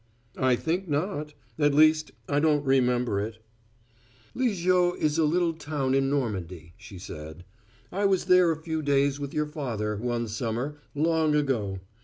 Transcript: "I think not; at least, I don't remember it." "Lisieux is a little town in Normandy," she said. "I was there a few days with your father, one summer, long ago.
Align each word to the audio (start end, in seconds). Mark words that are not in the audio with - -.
"I 0.39 0.55
think 0.55 0.89
not; 0.89 1.35
at 1.59 1.75
least, 1.75 2.09
I 2.27 2.39
don't 2.39 2.65
remember 2.65 3.19
it." 3.19 3.37
"Lisieux 4.33 4.93
is 4.95 5.19
a 5.19 5.25
little 5.25 5.53
town 5.53 5.93
in 5.93 6.09
Normandy," 6.09 6.73
she 6.75 6.97
said. 6.97 7.45
"I 7.91 8.05
was 8.05 8.25
there 8.25 8.49
a 8.51 8.57
few 8.59 8.81
days 8.81 9.19
with 9.19 9.31
your 9.31 9.45
father, 9.45 9.97
one 9.97 10.27
summer, 10.27 10.79
long 10.95 11.35
ago. 11.35 11.81